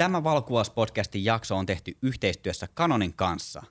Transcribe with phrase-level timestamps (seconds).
[0.00, 3.62] Tämä valokuvauspodcastin jakso on tehty yhteistyössä Canonin kanssa.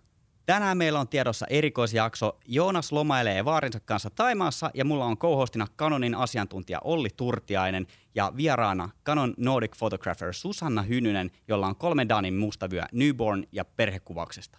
[0.45, 2.37] Tänään meillä on tiedossa erikoisjakso.
[2.45, 8.89] Joonas lomailee vaarinsa kanssa Taimaassa ja mulla on co-hostina Canonin asiantuntija Olli Turtiainen ja vieraana
[9.05, 14.57] Canon Nordic Photographer Susanna Hynynen, jolla on kolme Danin mustavyö newborn ja perhekuvauksesta.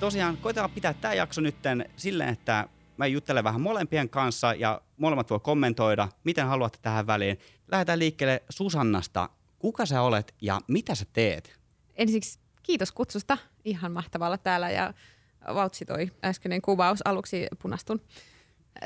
[0.00, 1.56] Tosiaan koitetaan pitää tämä jakso nyt
[1.96, 7.38] silleen, että mä juttelen vähän molempien kanssa ja molemmat voi kommentoida, miten haluatte tähän väliin.
[7.68, 9.28] Lähdetään liikkeelle Susannasta.
[9.58, 11.58] Kuka sä olet ja mitä sä teet?
[11.94, 13.38] Ensiksi kiitos kutsusta.
[13.64, 14.94] Ihan mahtavalla täällä ja
[15.54, 17.02] vautsi toi äskeinen kuvaus.
[17.04, 18.00] Aluksi punastun.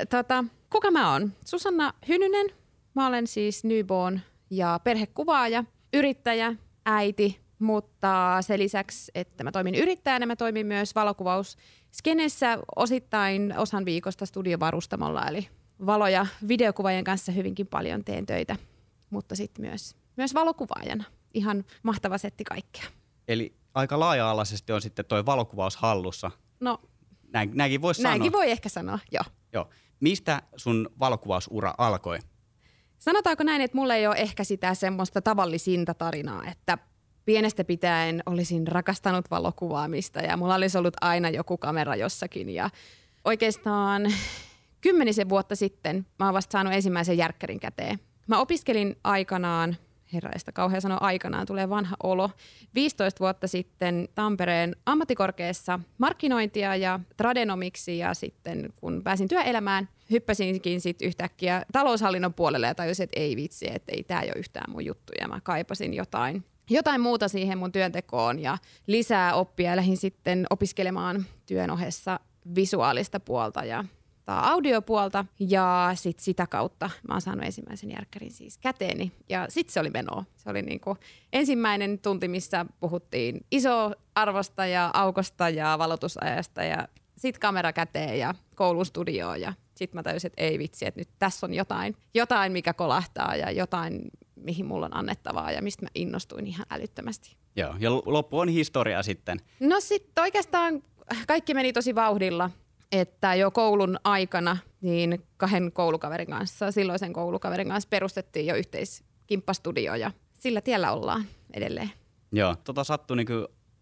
[0.09, 1.33] Tota, kuka mä oon?
[1.45, 2.47] Susanna Hynynen.
[2.95, 6.53] Mä olen siis newborn ja perhekuvaaja, yrittäjä,
[6.85, 11.57] äiti, mutta sen lisäksi, että mä toimin yrittäjänä, mä toimin myös valokuvaus
[11.91, 15.47] skenessä osittain osan viikosta studiovarustamolla, eli
[15.85, 18.55] valo- ja videokuvaajien kanssa hyvinkin paljon teen töitä,
[19.09, 21.03] mutta sitten myös, myös valokuvaajana.
[21.33, 22.83] Ihan mahtava setti kaikkea.
[23.27, 26.31] Eli aika laaja-alaisesti on sitten tuo valokuvaus hallussa.
[26.59, 26.81] No,
[27.33, 28.11] Näin, näinkin voisi sanoa.
[28.11, 29.23] näinkin voi ehkä sanoa, joo.
[29.53, 29.69] Joo.
[29.99, 32.19] Mistä sun valokuvausura alkoi?
[32.99, 36.77] Sanotaanko näin, että mulla ei ole ehkä sitä semmoista tavallisinta tarinaa, että
[37.25, 42.69] pienestä pitäen olisin rakastanut valokuvaamista ja mulla olisi ollut aina joku kamera jossakin ja
[43.25, 44.13] oikeastaan
[44.81, 47.99] kymmenisen vuotta sitten mä oon vasta saanut ensimmäisen järkkärin käteen.
[48.27, 49.77] Mä opiskelin aikanaan
[50.13, 52.29] herraista kauhean sanoa aikanaan, tulee vanha olo.
[52.75, 61.07] 15 vuotta sitten Tampereen ammattikorkeassa markkinointia ja tradenomiksi ja sitten kun pääsin työelämään, hyppäsinkin sitten
[61.07, 65.13] yhtäkkiä taloushallinnon puolelle ja tajusin, että ei vitsi, että ei tämä ole yhtään mun juttu
[65.21, 69.75] ja mä kaipasin jotain jotain muuta siihen mun työntekoon ja lisää oppia.
[69.75, 72.19] Lähdin sitten opiskelemaan työn ohessa
[72.55, 73.83] visuaalista puolta ja
[74.27, 75.25] audiopuolta.
[75.39, 79.11] Ja sit sitä kautta mä oon saanut ensimmäisen järkkärin siis käteeni.
[79.29, 80.25] Ja sitten se oli menoa.
[80.37, 80.97] Se oli niinku
[81.33, 86.63] ensimmäinen tunti, missä puhuttiin iso arvosta ja aukosta ja valotusajasta.
[86.63, 86.87] Ja
[87.17, 89.41] sit kamera käteen ja koulun studioon.
[89.41, 93.35] Ja sitten mä tajusin, että ei vitsi, että nyt tässä on jotain, jotain, mikä kolahtaa
[93.35, 94.01] ja jotain,
[94.43, 97.37] mihin mulla on annettavaa ja mistä mä innostuin ihan älyttömästi.
[97.55, 99.39] Joo, ja loppu on historia sitten.
[99.59, 100.83] No sitten oikeastaan
[101.27, 102.49] kaikki meni tosi vauhdilla,
[102.91, 110.11] että jo koulun aikana niin kahden koulukaverin kanssa, silloisen koulukaverin kanssa perustettiin jo yhteiskimppastudio ja
[110.39, 111.91] sillä tiellä ollaan edelleen.
[112.31, 113.27] Joo, tota sattui niin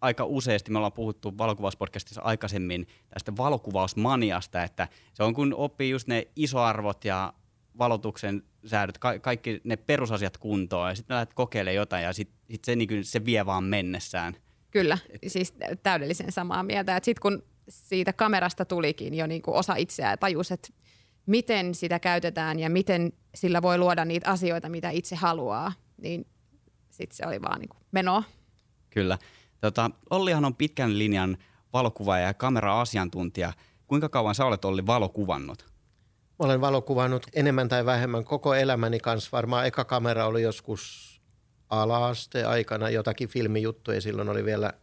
[0.02, 6.08] aika useasti, me ollaan puhuttu valokuvauspodcastissa aikaisemmin tästä valokuvausmaniasta, että se on kun oppii just
[6.08, 7.34] ne isoarvot ja
[7.80, 12.66] valotuksen säädöt, ka- kaikki ne perusasiat kuntoon ja sitten lähdet kokeilemaan jotain ja sitten sit
[12.66, 14.36] se, niin se vie vaan mennessään.
[14.72, 14.98] Kyllä,
[15.28, 15.54] siis
[15.84, 17.00] täydellisen samaa mieltä.
[17.04, 20.70] Sitten kun siitä kamerasta tulikin jo niin kuin osa itseä ja tajus, että
[21.26, 26.28] miten sitä käytetään ja miten sillä voi luoda niitä asioita, mitä itse haluaa, niin
[26.90, 28.24] sitten se oli vaan niin kuin menoa.
[28.90, 29.18] Kyllä.
[29.62, 31.38] Tota, Ollihan on pitkän linjan
[31.74, 33.54] valokuvaaja ja kamera-asiantuntija.
[33.88, 35.66] Kuinka kauan sä olet Olli valokuvannut?
[36.40, 39.30] Olen valokuvannut enemmän tai vähemmän koko elämäni kanssa.
[39.32, 41.10] Varmaan eka kamera oli joskus
[41.70, 44.02] ala-aste aikana jotakin filmijuttuja.
[44.02, 44.74] Silloin oli vielä,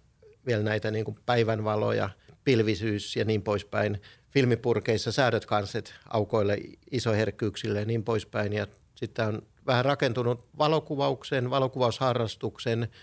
[0.47, 2.11] vielä näitä niin kuin päivänvaloja,
[2.45, 4.03] pilvisyys ja niin poispäin.
[4.31, 6.59] Filmipurkeissa säädöt kanset aukoille,
[6.91, 8.53] isoherkkyyksille ja niin poispäin.
[8.53, 12.89] Ja sitten on vähän rakentunut valokuvauksen, valokuvausharrastuksen–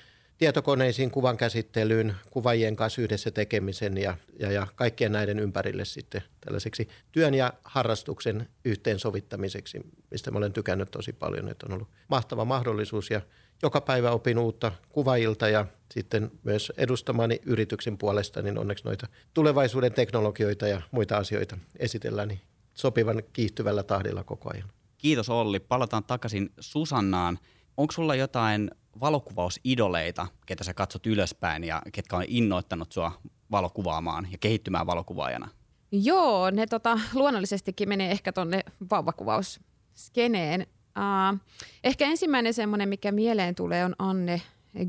[0.44, 6.88] tietokoneisiin, kuvan käsittelyyn, kuvaajien kanssa yhdessä tekemisen ja, ja, ja kaikkien näiden ympärille sitten tällaiseksi
[7.12, 9.82] työn ja harrastuksen yhteensovittamiseksi,
[10.12, 13.22] mistä mä olen tykännyt tosi paljon, että on ollut mahtava mahdollisuus ja
[13.62, 19.94] joka päivä opin uutta kuvailta ja sitten myös edustamani yrityksen puolesta, niin onneksi noita tulevaisuuden
[19.94, 22.42] teknologioita ja muita asioita esitellään niin
[22.74, 24.70] sopivan kiihtyvällä tahdilla koko ajan.
[24.98, 25.60] Kiitos Olli.
[25.60, 27.40] Palataan takaisin Susannaan.
[27.78, 33.12] Onko sulla jotain valokuvausidoleita, ketä sä katsot ylöspäin ja ketkä on innoittanut sua
[33.52, 35.50] valokuvaamaan ja kehittymään valokuvaajana?
[35.92, 40.68] Joo, ne tota, luonnollisestikin menee ehkä tuonne vauvakuvausskeneen.
[40.98, 41.40] Uh,
[41.84, 44.42] ehkä ensimmäinen semmoinen, mikä mieleen tulee, on Anne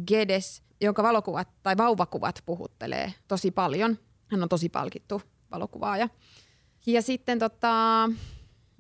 [0.07, 3.99] Gedes, jonka valokuvat tai vauvakuvat puhuttelee tosi paljon.
[4.27, 6.09] Hän on tosi palkittu valokuvaaja.
[6.87, 7.73] Ja sitten tota,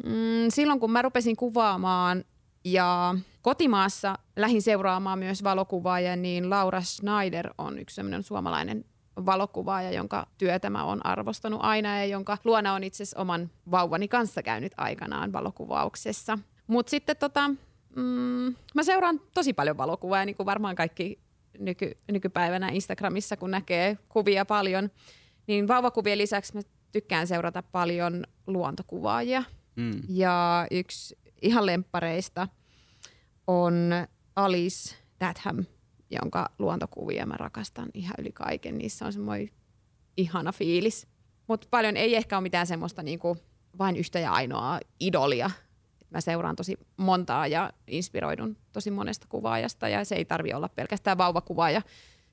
[0.05, 2.25] mm, silloin kun mä rupesin kuvaamaan
[2.64, 3.14] ja
[3.44, 8.85] kotimaassa lähin seuraamaan myös valokuvaaja, niin Laura Schneider on yksi sellainen suomalainen
[9.26, 14.08] valokuvaaja, jonka työtä mä oon arvostanut aina ja jonka luona on itse asiassa oman vauvani
[14.08, 16.38] kanssa käynyt aikanaan valokuvauksessa.
[16.67, 17.49] Mutta sitten tota,
[17.96, 21.19] mm, mä seuraan tosi paljon valokuvaa, niin kuin varmaan kaikki
[21.58, 24.91] nyky, nykypäivänä Instagramissa, kun näkee kuvia paljon.
[25.46, 26.61] Niin vauvakuvien lisäksi mä
[26.93, 29.44] tykkään seurata paljon luontokuvaajia.
[29.76, 30.02] Mm.
[30.08, 32.49] Ja yksi ihan lemppareista
[33.46, 33.91] on
[34.37, 35.64] Alice Datham,
[36.11, 38.79] jonka luontokuvia mä rakastan ihan yli kaiken.
[38.79, 39.50] Niissä on semmoinen
[40.17, 41.06] ihana fiilis.
[41.49, 43.37] Mutta paljon ei ehkä ole mitään semmoista niinku
[43.79, 45.50] vain yhtä ja ainoaa idolia.
[46.11, 51.19] Mä seuraan tosi montaa ja inspiroidun tosi monesta kuvaajasta ja se ei tarvi olla pelkästään
[51.19, 51.82] vauvakuvaaja,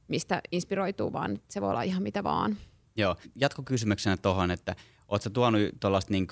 [0.07, 2.57] mistä inspiroituu, vaan se voi olla ihan mitä vaan.
[2.95, 4.75] Joo, jatkokysymyksenä tuohon, että
[5.07, 6.27] ootko tuonut tuollaista niin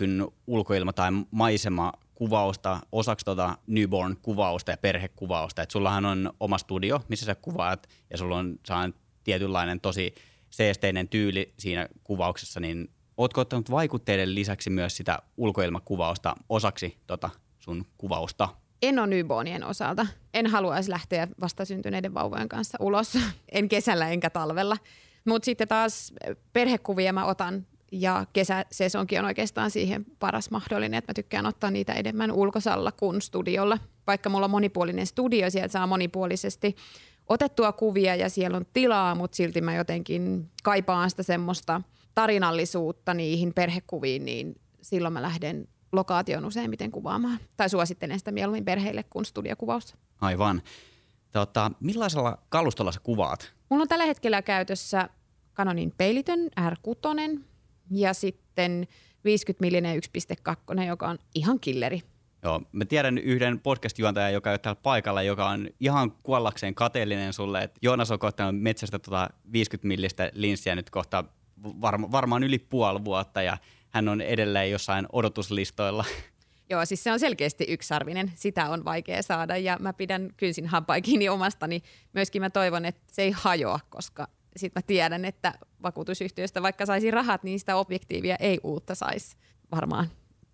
[0.47, 1.11] ulkoilma- tai
[2.19, 5.61] maisemakuvausta osaksi tuota newborn-kuvausta ja perhekuvausta?
[5.61, 8.93] Et sullahan on oma studio, missä sä kuvaat ja sulla on saan
[9.23, 10.15] tietynlainen tosi
[10.49, 17.29] seesteinen tyyli siinä kuvauksessa, niin ootko ottanut vaikutteiden lisäksi myös sitä ulkoilmakuvausta osaksi tota
[17.59, 18.49] sun kuvausta?
[18.81, 20.07] En ole newbornien osalta.
[20.33, 23.17] En haluaisi lähteä vastasyntyneiden vauvojen kanssa ulos.
[23.51, 24.77] En kesällä enkä talvella.
[25.25, 26.13] Mutta sitten taas
[26.53, 31.93] perhekuvia mä otan ja kesäsesonki on oikeastaan siihen paras mahdollinen, että mä tykkään ottaa niitä
[31.93, 33.77] enemmän ulkosalla kuin studiolla.
[34.07, 36.75] Vaikka mulla on monipuolinen studio, sieltä saa monipuolisesti
[37.27, 41.81] otettua kuvia ja siellä on tilaa, mutta silti mä jotenkin kaipaan sitä semmoista
[42.15, 47.39] tarinallisuutta niihin perhekuviin, niin silloin mä lähden lokaation useimmiten kuvaamaan.
[47.57, 49.95] Tai suosittelen sitä mieluummin perheille kuin studiokuvausta.
[50.21, 50.61] Aivan.
[51.31, 53.53] Tota, millaisella kalustolla sä kuvaat?
[53.69, 55.09] Mulla on tällä hetkellä käytössä
[55.55, 57.39] Canonin peilitön R6
[57.91, 58.87] ja sitten
[59.23, 59.99] 50 mm
[60.77, 62.01] 1.2, joka on ihan killeri.
[62.43, 67.63] Joo, mä tiedän yhden podcast-juontajan, joka on täällä paikalla, joka on ihan kuollakseen kateellinen sulle,
[67.63, 71.23] että Joonas on kohtanut metsästä tota 50 millistä linssiä nyt kohta
[71.63, 73.57] varma, varmaan yli puoli vuotta ja
[73.89, 76.05] hän on edelleen jossain odotuslistoilla.
[76.69, 78.31] Joo, siis se on selkeästi yksarvinen.
[78.35, 81.81] Sitä on vaikea saada ja mä pidän kynsin hampaa kiinni omastani.
[82.13, 85.53] Myöskin mä toivon, että se ei hajoa, koska sitten mä tiedän, että
[85.83, 89.37] vakuutusyhtiöstä vaikka saisi rahat, niin sitä objektiivia ei uutta saisi
[89.71, 90.07] varmaan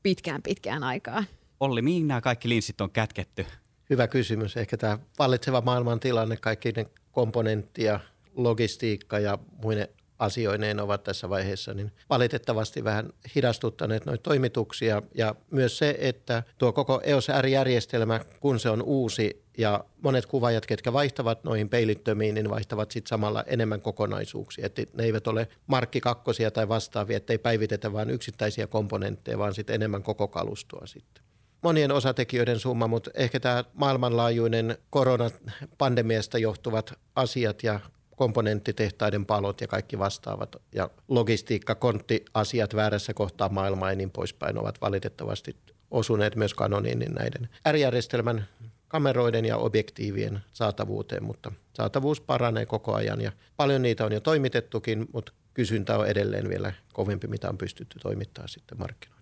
[0.03, 1.25] pitkään pitkään aikaan.
[1.59, 3.45] Olli, mihin nämä kaikki linssit on kätketty?
[3.89, 4.57] Hyvä kysymys.
[4.57, 7.99] Ehkä tämä vallitseva maailman tilanne, kaikki ne komponenttia,
[8.35, 9.89] logistiikka ja muine
[10.19, 15.01] asioineen ovat tässä vaiheessa niin valitettavasti vähän hidastuttaneet noita toimituksia.
[15.15, 20.65] Ja myös se, että tuo koko EOS R-järjestelmä, kun se on uusi ja monet kuvaajat,
[20.65, 24.65] ketkä vaihtavat noihin peilittömiin, niin vaihtavat sitten samalla enemmän kokonaisuuksia.
[24.65, 30.03] Että ne eivät ole markkikakkosia tai vastaavia, ettei päivitetä vain yksittäisiä komponentteja, vaan sitten enemmän
[30.03, 31.25] koko kalustoa sitten
[31.65, 37.79] monien osatekijöiden summa, mutta ehkä tämä maailmanlaajuinen koronapandemiasta johtuvat asiat ja
[38.15, 44.81] komponenttitehtaiden palot ja kaikki vastaavat ja logistiikka, konttiasiat väärässä kohtaa maailmaa ja niin poispäin ovat
[44.81, 45.55] valitettavasti
[45.91, 48.47] osuneet myös Canoniin niin näiden R-järjestelmän
[48.87, 55.05] kameroiden ja objektiivien saatavuuteen, mutta saatavuus paranee koko ajan ja paljon niitä on jo toimitettukin,
[55.13, 59.14] mutta kysyntä on edelleen vielä kovempi, mitä on pystytty toimittamaan sitten markkinoille.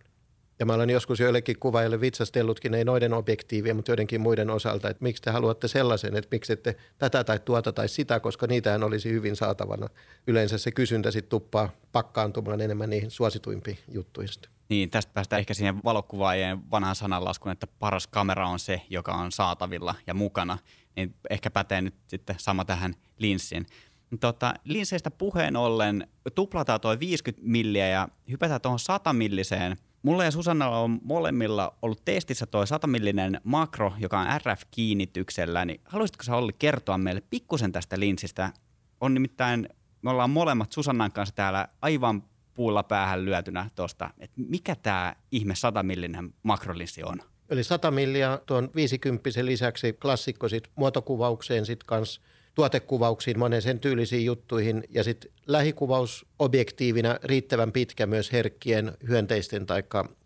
[0.63, 5.03] Ja mä olen joskus joillekin kuvaajille vitsastellutkin, ei noiden objektiivia, mutta joidenkin muiden osalta, että
[5.03, 9.09] miksi te haluatte sellaisen, että miksi ette tätä tai tuota tai sitä, koska niitähän olisi
[9.11, 9.89] hyvin saatavana.
[10.27, 14.33] Yleensä se kysyntä sitten tuppaa pakkaantumaan enemmän niihin suosituimpiin juttuihin.
[14.69, 19.31] Niin, tästä päästään ehkä siihen valokuvaajien vanhan sananlaskun, että paras kamera on se, joka on
[19.31, 20.57] saatavilla ja mukana.
[20.95, 23.65] Niin ehkä pätee nyt sitten sama tähän linssiin.
[24.19, 30.31] Tota, linsseistä puheen ollen tuplataan tuo 50 milliä ja hypätään tuohon 100 milliseen– Mulla ja
[30.31, 36.35] Susannalla on molemmilla ollut testissä tuo 100 millinen makro, joka on RF-kiinnityksellä, niin haluaisitko sä
[36.35, 38.53] Olli kertoa meille pikkusen tästä linssistä?
[39.01, 39.69] On nimittäin,
[40.01, 45.55] me ollaan molemmat Susannan kanssa täällä aivan puulla päähän lyötynä tuosta, että mikä tämä ihme
[45.55, 47.21] 100 millinen makrolinssi on?
[47.49, 52.21] Eli 100 milliä tuon 50 lisäksi klassikko sit muotokuvaukseen sit kans
[52.55, 54.83] tuotekuvauksiin, monen sen tyylisiin juttuihin.
[54.89, 59.83] Ja sitten lähikuvaus objektiivina riittävän pitkä myös herkkien hyönteisten tai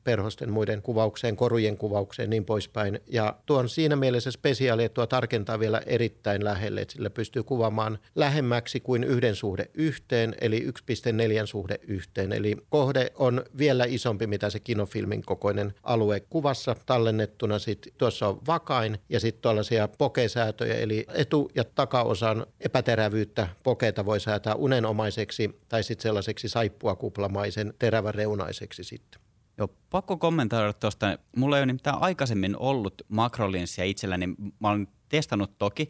[0.07, 2.99] perhosten muiden kuvaukseen, korujen kuvaukseen niin poispäin.
[3.07, 7.43] Ja tuo on siinä mielessä spesiaali, että tuo tarkentaa vielä erittäin lähelle, että sillä pystyy
[7.43, 12.31] kuvaamaan lähemmäksi kuin yhden suhde yhteen, eli 1,4 suhde yhteen.
[12.31, 17.59] Eli kohde on vielä isompi, mitä se kinofilmin kokoinen alue kuvassa tallennettuna.
[17.59, 24.19] Sitten tuossa on vakain ja sitten tuollaisia pokesäätöjä, eli etu- ja takaosan epäterävyyttä pokeita voi
[24.19, 29.26] säätää unenomaiseksi tai sitten sellaiseksi saippuakuplamaisen teräväreunaiseksi sitten.
[29.57, 31.17] Joo, pakko kommentoida tuosta.
[31.35, 34.27] Mulla ei ole nimittäin aikaisemmin ollut makrolinssiä itselläni.
[34.59, 35.89] Mä olen testannut toki,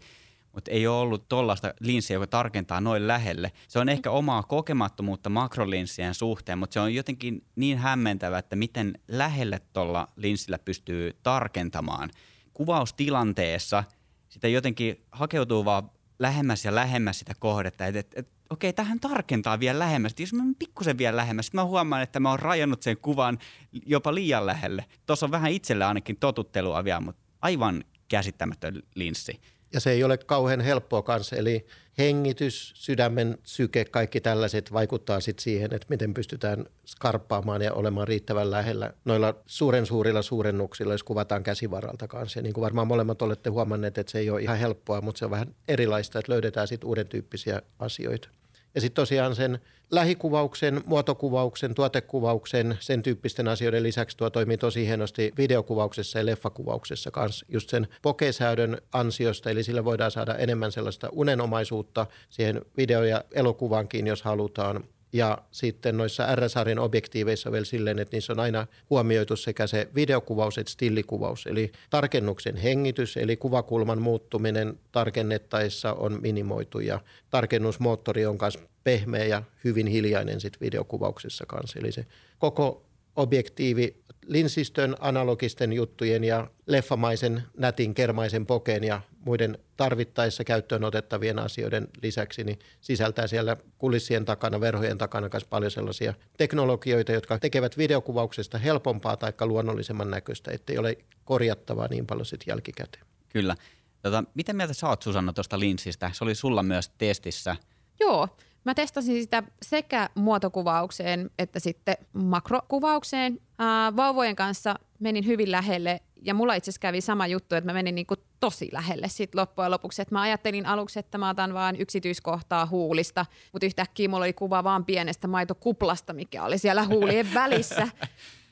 [0.54, 3.52] mutta ei ole ollut tuollaista linssiä, joka tarkentaa noin lähelle.
[3.68, 9.00] Se on ehkä omaa kokemattomuutta makrolinssien suhteen, mutta se on jotenkin niin hämmentävä, että miten
[9.08, 12.10] lähelle tuolla linssillä pystyy tarkentamaan.
[12.54, 13.84] Kuvaustilanteessa
[14.30, 17.86] sitä jotenkin hakeutuu vaan lähemmäs ja lähemmäs sitä kohdetta.
[17.86, 20.16] Et, et, et okei, tähän tarkentaa vielä lähemmäs.
[20.20, 23.40] Jos mä pikkusen vielä lähemmäs, sitten mä huomaan, että mä oon rajannut sen kuvan
[23.86, 24.86] jopa liian lähelle.
[25.06, 29.42] Tuossa on vähän itselle ainakin totuttelua vielä, mutta aivan käsittämätön linssi.
[29.74, 31.66] Ja se ei ole kauhean helppoa kanssa, eli
[31.98, 38.52] hengitys, sydämen syke, kaikki tällaiset vaikuttaa sitten siihen, että miten pystytään skarppaamaan ja olemaan riittävän
[38.52, 42.40] lähellä noilla suuren suurilla suurennuksilla, jos kuvataan käsivaralta kanssa.
[42.40, 45.26] Ja niin kuin varmaan molemmat olette huomanneet, että se ei ole ihan helppoa, mutta se
[45.26, 48.30] on vähän erilaista, että löydetään sitten uuden tyyppisiä asioita.
[48.76, 49.60] Ja sitten tosiaan sen
[49.92, 57.46] lähikuvauksen, muotokuvauksen, tuotekuvauksen, sen tyyppisten asioiden lisäksi tuo toimii tosi hienosti videokuvauksessa ja leffakuvauksessa kanssa
[57.50, 64.08] just sen pokesäädön ansiosta, eli sillä voidaan saada enemmän sellaista unenomaisuutta siihen video- ja elokuvankin,
[64.08, 64.84] jos halutaan.
[65.14, 70.58] Ja sitten noissa R-sarjan objektiiveissa vielä silleen, että niissä on aina huomioitu sekä se videokuvaus
[70.58, 71.48] että stillikuvaus.
[71.48, 79.44] Eli tarkennuksen hengitys, eli kuvakulman muuttuminen tarkennettaessa on minimoitu ja tarkennusmoottori on myös pehmeä ja
[79.64, 81.80] hyvin hiljainen sit videokuvauksessa kanssa.
[81.80, 82.06] Eli se
[82.40, 82.87] koko
[83.18, 91.88] objektiivi linsistön, analogisten juttujen ja leffamaisen, nätin, kermaisen pokeen ja muiden tarvittaessa käyttöön otettavien asioiden
[92.02, 98.58] lisäksi niin sisältää siellä kulissien takana, verhojen takana myös paljon sellaisia teknologioita, jotka tekevät videokuvauksesta
[98.58, 103.06] helpompaa tai luonnollisemman näköistä, ettei ole korjattavaa niin paljon sitten jälkikäteen.
[103.30, 103.56] Kyllä.
[104.02, 106.12] Tota, miten mieltä sä oot Susanna tuosta linssistä?
[106.14, 107.56] Se oli sulla myös testissä.
[108.00, 108.28] Joo,
[108.64, 113.40] Mä testasin sitä sekä muotokuvaukseen että sitten makrokuvaukseen.
[113.60, 117.74] Ää, vauvojen kanssa menin hyvin lähelle ja mulla itse asiassa kävi sama juttu, että mä
[117.74, 120.02] menin niinku tosi lähelle sit loppujen lopuksi.
[120.02, 124.64] Et mä ajattelin aluksi, että mä otan vaan yksityiskohtaa huulista, mutta yhtäkkiä mulla oli kuva
[124.64, 127.88] vaan pienestä maitokuplasta, mikä oli siellä huulien välissä.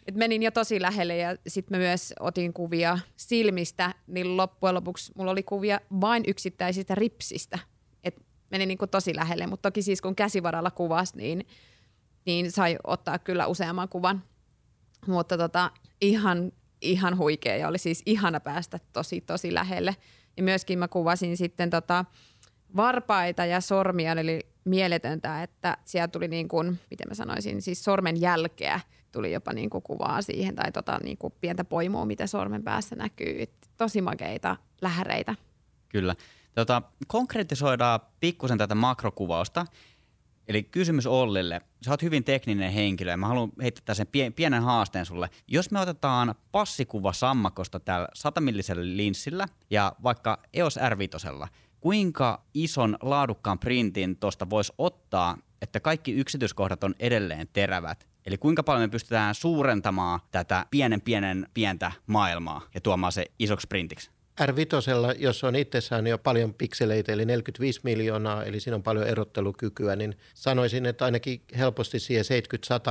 [0.08, 5.12] Et menin jo tosi lähelle ja sitten mä myös otin kuvia silmistä, niin loppujen lopuksi
[5.16, 7.60] mulla oli kuvia vain yksittäisistä ripsistä,
[8.52, 11.48] meni niin kuin tosi lähelle, mutta toki siis kun käsivaralla kuvasi, niin,
[12.26, 14.24] niin sai ottaa kyllä useamman kuvan.
[15.08, 15.72] Mutta tota,
[16.02, 19.96] ihan, ihan huikea ja oli siis ihana päästä tosi, tosi lähelle.
[20.38, 22.06] Ja myöskin mä kuvasin sitten tota
[22.76, 28.22] varpaita ja sormia, eli mieletöntä, että siellä tuli niin kuin, miten mä sanoisin, siis sormen
[28.22, 28.80] jälkeä
[29.12, 32.96] tuli jopa niin kuin kuvaa siihen tai tota niin kuin pientä poimua, mitä sormen päässä
[32.96, 33.46] näkyy.
[33.78, 35.36] Tosi makeita lähäreitä.
[35.90, 36.16] Kyllä.
[36.56, 39.66] Tota, konkretisoidaan pikkusen tätä makrokuvausta.
[40.48, 41.62] Eli kysymys Ollille.
[41.86, 45.30] Sä oot hyvin tekninen henkilö ja mä haluan heittää sen pienen haasteen sulle.
[45.48, 51.48] Jos me otetaan passikuva sammakosta tällä 100 millisellä linssillä ja vaikka EOS R5,
[51.82, 58.08] kuinka ison laadukkaan printin tuosta voisi ottaa, että kaikki yksityiskohdat on edelleen terävät?
[58.26, 63.68] Eli kuinka paljon me pystytään suurentamaan tätä pienen pienen pientä maailmaa ja tuomaan se isoksi
[63.68, 64.15] printiksi?
[64.42, 69.96] R5, jos on itsessään jo paljon pikseleitä, eli 45 miljoonaa, eli siinä on paljon erottelukykyä,
[69.96, 72.26] niin sanoisin, että ainakin helposti siihen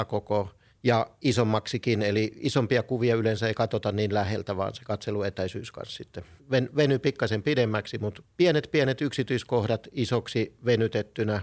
[0.02, 0.50] 70-100 koko
[0.84, 6.24] ja isommaksikin, eli isompia kuvia yleensä ei katsota niin läheltä, vaan se katseluetäisyys kanssa sitten.
[6.50, 11.42] Ven, venyy pikkasen pidemmäksi, mutta pienet pienet yksityiskohdat isoksi venytettynä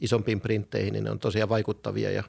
[0.00, 2.22] isompiin printteihin, niin ne on tosiaan vaikuttavia ja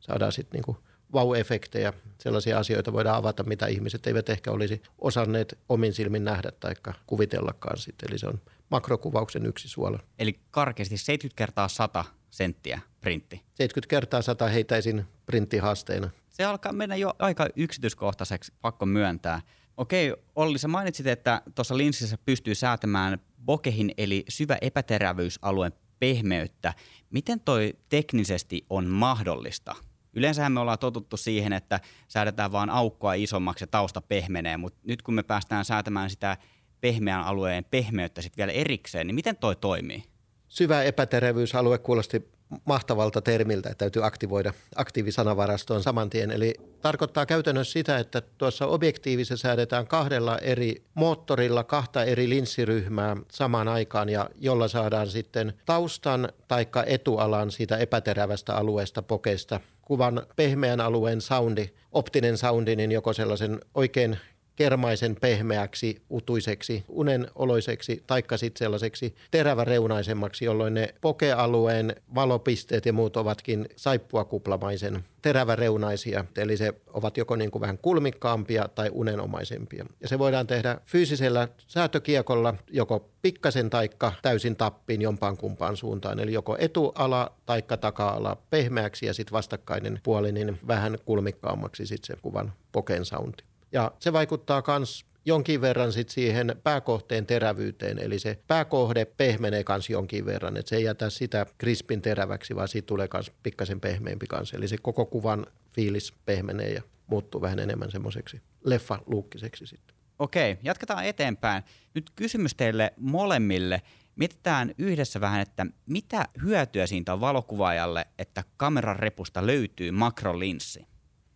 [0.00, 0.76] saadaan sitten niinku
[1.12, 6.74] vau-efektejä, sellaisia asioita voidaan avata, mitä ihmiset eivät ehkä olisi osanneet omin silmin nähdä tai
[7.06, 8.10] kuvitellakaan sitten.
[8.10, 8.40] Eli se on
[8.70, 9.98] makrokuvauksen yksi suola.
[10.18, 13.36] Eli karkeasti 70 kertaa 100 senttiä printti.
[13.54, 16.10] 70 kertaa 100 heitäisin printtihaasteena.
[16.30, 19.40] Se alkaa mennä jo aika yksityiskohtaiseksi, pakko myöntää.
[19.76, 26.74] Okei, Olli, sä mainitsit, että tuossa linssissä pystyy säätämään bokehin eli syvä epäterävyysalueen pehmeyttä.
[27.10, 29.76] Miten toi teknisesti on mahdollista?
[30.14, 35.02] Yleensähän me ollaan totuttu siihen, että säädetään vaan aukkoa isommaksi ja tausta pehmenee, mutta nyt
[35.02, 36.36] kun me päästään säätämään sitä
[36.80, 40.02] pehmeän alueen pehmeyttä sitten vielä erikseen, niin miten toi toimii?
[40.48, 42.30] Syvä epäterevyysalue kuulosti
[42.64, 46.30] mahtavalta termiltä, että täytyy aktivoida aktiivisanavarastoon saman tien.
[46.30, 53.68] Eli tarkoittaa käytännössä sitä, että tuossa objektiivissa säädetään kahdella eri moottorilla kahta eri linssiryhmää samaan
[53.68, 59.60] aikaan, ja jolla saadaan sitten taustan taikka etualan siitä epäterävästä alueesta pokeista
[59.90, 64.18] kuvan pehmeän alueen soundi, optinen soundi, niin joko sellaisen oikein
[64.56, 73.68] kermaisen pehmeäksi, utuiseksi, unenoloiseksi, taikka sitten sellaiseksi teräväreunaisemmaksi, jolloin ne pokealueen valopisteet ja muut ovatkin
[73.76, 79.86] saippuakuplamaisen teräväreunaisia, eli se ovat joko niin kuin vähän kulmikkaampia tai unenomaisempia.
[80.00, 86.32] Ja se voidaan tehdä fyysisellä säätökiekolla joko pikkasen taikka täysin tappiin jompaan kumpaan suuntaan, eli
[86.32, 92.52] joko etuala taikka taka-ala pehmeäksi ja sitten vastakkainen puoli niin vähän kulmikkaammaksi sitten se kuvan
[92.72, 93.49] poken sounti.
[93.72, 97.98] Ja se vaikuttaa myös jonkin verran sit siihen pääkohteen terävyyteen.
[97.98, 102.68] Eli se pääkohde pehmenee kans jonkin verran, että se ei jätä sitä krispin teräväksi, vaan
[102.68, 104.56] siitä tulee kans pikkasen pehmeämpi kanssa.
[104.56, 109.96] Eli se koko kuvan fiilis pehmenee ja muuttuu vähän enemmän semmoiseksi leffaluukkiseksi sitten.
[110.18, 111.62] Okei, jatketaan eteenpäin.
[111.94, 113.82] Nyt kysymys teille molemmille.
[114.16, 120.86] Mietitään yhdessä vähän, että mitä hyötyä siitä on valokuvaajalle, että kameran repusta löytyy makrolinssi?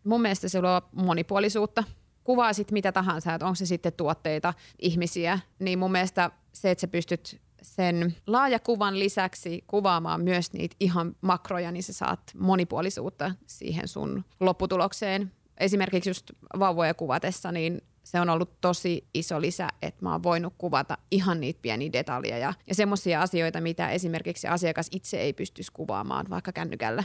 [0.05, 1.85] Mun mielestä se luo monipuolisuutta.
[2.25, 6.81] Kuvaa sit mitä tahansa, että onko se sitten tuotteita, ihmisiä, niin mun mielestä se, että
[6.81, 13.89] sä pystyt sen laajakuvan lisäksi kuvaamaan myös niitä ihan makroja, niin sä saat monipuolisuutta siihen
[13.89, 15.33] sun lopputulokseen.
[15.59, 20.55] Esimerkiksi just vauvoja kuvatessa, niin se on ollut tosi iso lisä, että mä oon voinut
[20.59, 26.27] kuvata ihan niitä pieniä detaljeja ja semmoisia asioita, mitä esimerkiksi asiakas itse ei pystyisi kuvaamaan
[26.31, 27.05] vaikka kännykällä.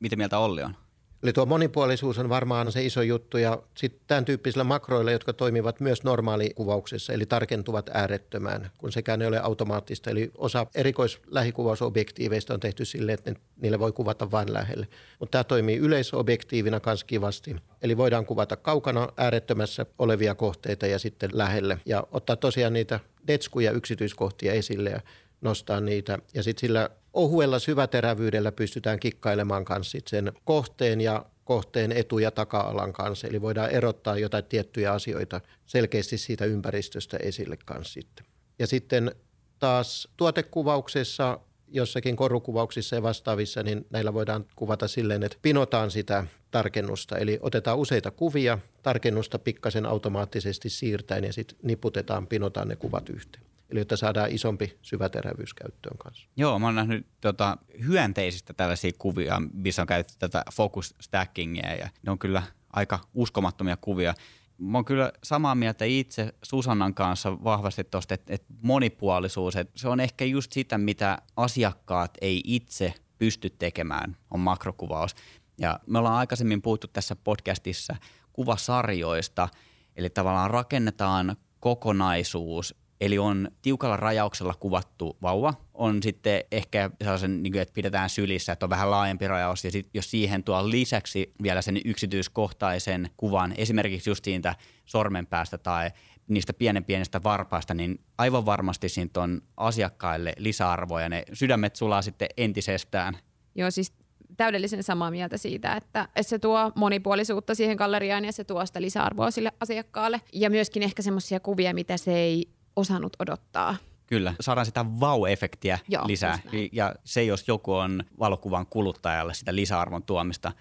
[0.00, 0.76] Mitä mieltä Olli on?
[1.24, 5.80] Eli tuo monipuolisuus on varmaan se iso juttu ja sitten tämän tyyppisillä makroilla, jotka toimivat
[5.80, 10.10] myös normaalikuvauksessa, eli tarkentuvat äärettömään, kun sekään ei ole automaattista.
[10.10, 14.88] Eli osa erikoislähikuvausobjektiiveista on tehty silleen, että niille voi kuvata vain lähelle.
[15.20, 17.56] Mutta tämä toimii yleisobjektiivina myös kivasti.
[17.82, 23.72] Eli voidaan kuvata kaukana äärettömässä olevia kohteita ja sitten lähelle ja ottaa tosiaan niitä detskuja
[23.72, 25.00] yksityiskohtia esille ja
[25.40, 26.18] nostaa niitä.
[26.34, 32.92] Ja sitten sillä ohuella syväterävyydellä pystytään kikkailemaan kanssa sen kohteen ja kohteen etu- ja taka-alan
[32.92, 33.28] kanssa.
[33.28, 38.26] Eli voidaan erottaa jotain tiettyjä asioita selkeästi siitä ympäristöstä esille kanssa sitten.
[38.58, 39.14] Ja sitten
[39.58, 47.18] taas tuotekuvauksessa jossakin korukuvauksissa ja vastaavissa, niin näillä voidaan kuvata silleen, että pinotaan sitä tarkennusta.
[47.18, 53.44] Eli otetaan useita kuvia, tarkennusta pikkasen automaattisesti siirtäen ja sitten niputetaan, pinotaan ne kuvat yhteen.
[53.74, 56.28] Eli että saadaan isompi syväterävyys käyttöön kanssa.
[56.36, 61.88] Joo, mä oon nähnyt tota, hyönteisistä tällaisia kuvia, missä on käytetty tätä focus stackingia ja
[62.02, 64.14] ne on kyllä aika uskomattomia kuvia.
[64.58, 69.88] Mä oon kyllä samaa mieltä itse Susannan kanssa vahvasti tuosta, että, että monipuolisuus, että se
[69.88, 75.14] on ehkä just sitä, mitä asiakkaat ei itse pysty tekemään, on makrokuvaus.
[75.58, 77.96] Ja me ollaan aikaisemmin puhuttu tässä podcastissa
[78.32, 79.48] kuvasarjoista,
[79.96, 87.56] eli tavallaan rakennetaan kokonaisuus, Eli on tiukalla rajauksella kuvattu vauva, on sitten ehkä sellaisen, niin
[87.56, 91.62] että pidetään sylissä, että on vähän laajempi rajaus, ja sit, jos siihen tuo lisäksi vielä
[91.62, 94.54] sen yksityiskohtaisen kuvan, esimerkiksi just siitä
[94.84, 95.90] sormenpäästä tai
[96.28, 102.02] niistä pienen pienestä varpaista, niin aivan varmasti siitä on asiakkaille lisäarvoa, ja ne sydämet sulaa
[102.02, 103.18] sitten entisestään.
[103.54, 103.92] Joo, siis
[104.36, 108.80] täydellisen samaa mieltä siitä, että, että se tuo monipuolisuutta siihen galleriaan ja se tuo sitä
[108.80, 110.20] lisäarvoa sille asiakkaalle.
[110.32, 113.76] Ja myöskin ehkä semmoisia kuvia, mitä se ei osannut odottaa.
[114.06, 116.38] Kyllä, saadaan sitä vau-efektiä Joo, lisää.
[116.72, 120.52] Ja se, jos joku on valokuvan kuluttajalle sitä lisäarvon tuomista.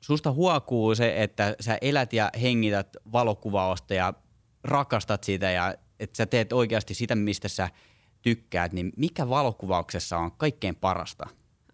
[0.00, 4.14] Susta huokuu se, että sä elät ja hengität valokuvausta ja
[4.64, 7.68] rakastat sitä ja että sä teet oikeasti sitä, mistä sä
[8.22, 11.26] tykkäät, niin mikä valokuvauksessa on kaikkein parasta?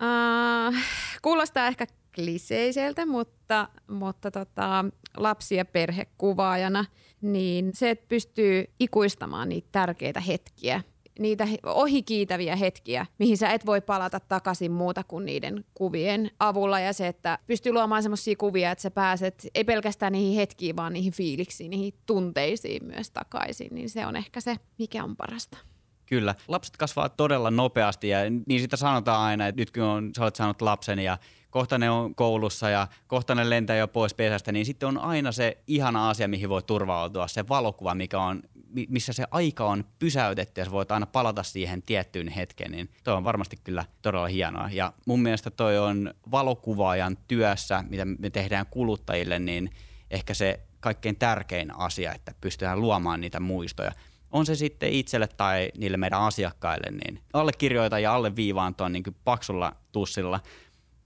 [0.03, 0.75] Uh,
[1.23, 4.85] kuulostaa ehkä kliseiseltä, mutta, mutta tota,
[5.17, 6.85] lapsi- ja perhekuvaajana,
[7.21, 10.83] niin se, että pystyy ikuistamaan niitä tärkeitä hetkiä,
[11.19, 16.93] niitä ohikiitäviä hetkiä, mihin sä et voi palata takaisin muuta kuin niiden kuvien avulla ja
[16.93, 21.13] se, että pystyy luomaan semmoisia kuvia, että sä pääset ei pelkästään niihin hetkiin, vaan niihin
[21.13, 25.59] fiiliksiin, niihin tunteisiin myös takaisin, niin se on ehkä se, mikä on parasta.
[26.07, 26.35] Kyllä.
[26.49, 30.37] Lapset kasvaa todella nopeasti ja niin sitä sanotaan aina, että nyt kun on, sä olet
[30.37, 31.19] saanut lapsen ja
[31.51, 35.33] kohta ne on koulussa ja kohta ne lentää jo pois pesästä, niin sitten on aina
[35.33, 38.43] se ihana asia, mihin voi turvautua, se valokuva, mikä on,
[38.89, 43.15] missä se aika on pysäytetty ja sä voit aina palata siihen tiettyyn hetkeen, niin toi
[43.15, 44.69] on varmasti kyllä todella hienoa.
[44.73, 49.71] Ja mun mielestä toi on valokuvaajan työssä, mitä me tehdään kuluttajille, niin
[50.11, 53.93] ehkä se kaikkein tärkein asia, että pystytään luomaan niitä muistoja
[54.31, 59.77] on se sitten itselle tai niille meidän asiakkaille, niin allekirjoita ja alleviivaan tuon niin paksulla
[59.93, 60.41] tussilla.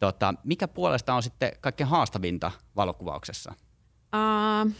[0.02, 3.54] Tota, mikä puolesta on sitten kaikkein haastavinta valokuvauksessa?
[4.14, 4.72] Uh,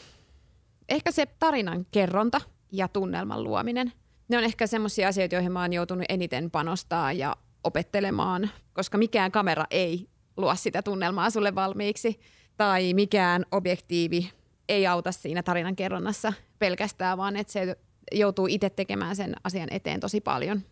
[0.88, 2.40] ehkä se tarinan kerronta
[2.72, 3.92] ja tunnelman luominen.
[4.28, 9.32] Ne on ehkä semmoisia asioita, joihin mä oon joutunut eniten panostaa ja opettelemaan, koska mikään
[9.32, 12.20] kamera ei luo sitä tunnelmaa sulle valmiiksi
[12.56, 14.30] tai mikään objektiivi
[14.68, 17.76] ei auta siinä tarinan kerronnassa pelkästään, vaan että se
[18.12, 20.62] joutuu itse tekemään sen asian eteen tosi paljon.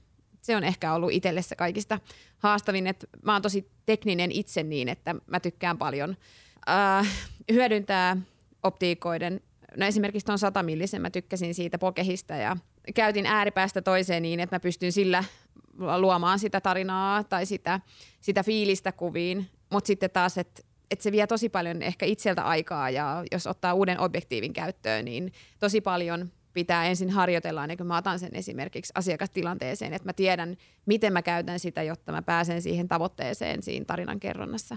[0.42, 1.98] Se on ehkä ollut itselle se kaikista
[2.38, 6.16] haastavin, että mä oon tosi tekninen itse niin, että mä tykkään paljon
[6.68, 7.08] äh,
[7.52, 8.16] hyödyntää
[8.62, 9.40] optiikoiden,
[9.76, 12.56] no esimerkiksi tuon satamillisen mä tykkäsin siitä pokehista ja
[12.94, 15.24] käytin ääripäästä toiseen niin, että mä pystyn sillä
[15.98, 17.80] luomaan sitä tarinaa tai sitä,
[18.20, 22.90] sitä fiilistä kuviin, mutta sitten taas, että että se vie tosi paljon ehkä itseltä aikaa
[22.90, 27.96] ja jos ottaa uuden objektiivin käyttöön, niin tosi paljon pitää ensin harjoitella ennen kuin mä
[27.96, 32.88] otan sen esimerkiksi asiakastilanteeseen, että mä tiedän, miten mä käytän sitä, jotta mä pääsen siihen
[32.88, 34.76] tavoitteeseen siinä tarinan kerronnassa.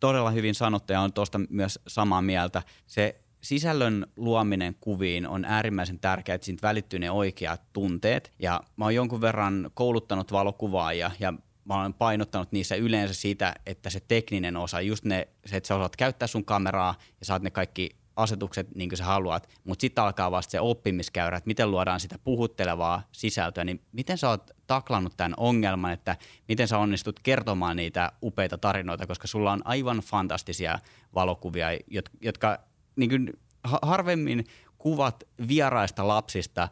[0.00, 2.62] Todella hyvin sanottu ja on tuosta myös samaa mieltä.
[2.86, 8.32] Se sisällön luominen kuviin on äärimmäisen tärkeää, että siitä välittyy ne oikeat tunteet.
[8.38, 11.32] Ja mä oon jonkun verran kouluttanut valokuvaajia ja
[11.64, 15.74] mä olen painottanut niissä yleensä siitä, että se tekninen osa, just ne, se, että sä
[15.74, 20.04] osaat käyttää sun kameraa ja saat ne kaikki asetukset niin kuin sä haluat, mutta sitten
[20.04, 25.16] alkaa vasta se oppimiskäyrä, että miten luodaan sitä puhuttelevaa sisältöä, niin miten sä oot taklannut
[25.16, 26.16] tämän ongelman, että
[26.48, 30.78] miten sä onnistut kertomaan niitä upeita tarinoita, koska sulla on aivan fantastisia
[31.14, 31.68] valokuvia,
[32.20, 32.58] jotka
[32.96, 33.32] niin kuin
[33.82, 34.44] harvemmin
[34.78, 36.68] kuvat vieraista lapsista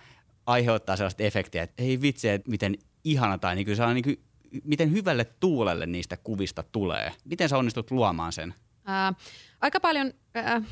[0.47, 4.05] aiheuttaa sellaista efektiä, että ei vitsi, että miten ihana tai niin kuin se on niin
[4.05, 4.25] kuin,
[4.65, 7.13] miten hyvälle tuulelle niistä kuvista tulee.
[7.25, 8.55] Miten sä onnistut luomaan sen?
[8.85, 9.15] Ää,
[9.61, 10.63] aika paljon ää,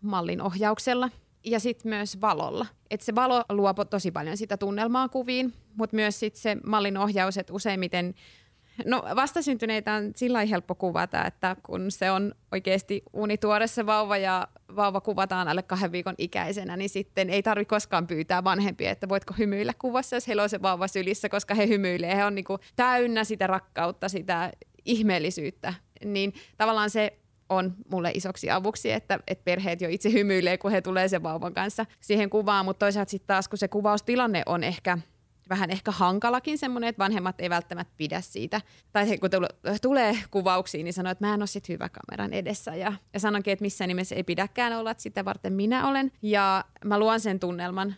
[0.00, 1.10] mallin ohjauksella
[1.44, 2.66] ja sitten myös valolla.
[2.90, 7.38] Et se valo luo tosi paljon sitä tunnelmaa kuviin, mutta myös sit se mallin ohjaus,
[7.38, 8.14] että useimmiten
[8.84, 15.00] No vastasyntyneitä on sillä helppo kuvata, että kun se on oikeasti unituoressa vauva ja vauva
[15.00, 19.72] kuvataan alle kahden viikon ikäisenä, niin sitten ei tarvitse koskaan pyytää vanhempia, että voitko hymyillä
[19.78, 22.16] kuvassa, jos heillä on se vauva sylissä, koska he hymyilee.
[22.16, 22.44] He on niin
[22.76, 24.52] täynnä sitä rakkautta, sitä
[24.84, 25.74] ihmeellisyyttä.
[26.04, 27.19] Niin tavallaan se
[27.50, 31.54] on mulle isoksi avuksi, että, että perheet jo itse hymyilee, kun he tulee sen vauvan
[31.54, 34.98] kanssa siihen kuvaan, mutta toisaalta sitten taas, kun se kuvaustilanne on ehkä
[35.48, 38.60] vähän ehkä hankalakin semmoinen, että vanhemmat ei välttämättä pidä siitä.
[38.92, 39.30] Tai kun
[39.82, 42.74] tulee kuvauksiin, niin sanoo, että mä en ole sit hyvä kameran edessä.
[42.74, 46.12] Ja, ja sanonkin, että missään nimessä ei pidäkään olla, että sitä varten minä olen.
[46.22, 47.94] Ja mä luon sen tunnelman,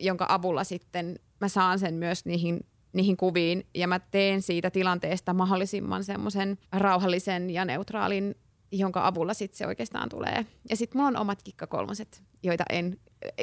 [0.00, 2.60] jonka avulla sitten mä saan sen myös niihin
[2.92, 8.34] niihin kuviin ja mä teen siitä tilanteesta mahdollisimman semmoisen rauhallisen ja neutraalin
[8.72, 10.46] jonka avulla sitten se oikeastaan tulee.
[10.70, 12.98] Ja sitten mulla on omat kikkakolmoset, joita en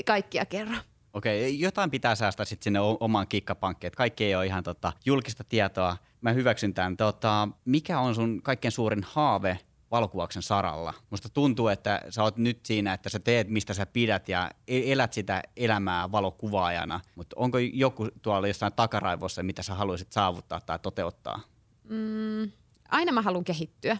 [0.05, 0.75] kaikkia kerro.
[1.13, 5.43] Okei, jotain pitää säästää sitten sinne omaan kikkapankkiin, että kaikki ei ole ihan tota, julkista
[5.43, 5.97] tietoa.
[6.21, 6.97] Mä hyväksyn tämän.
[6.97, 9.59] Tota, mikä on sun kaikkein suurin haave
[9.91, 10.93] valokuvauksen saralla?
[11.09, 14.91] Musta tuntuu, että sä oot nyt siinä, että sä teet mistä sä pidät ja e-,
[14.91, 16.99] elät sitä elämää valokuvaajana.
[17.15, 21.39] Mutta onko joku tuolla jossain takaraivossa, mitä sä haluaisit saavuttaa tai toteuttaa?
[21.83, 22.51] Mm,
[22.89, 23.97] aina mä haluan kehittyä.